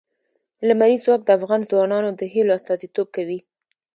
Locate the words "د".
1.25-1.29, 2.19-2.21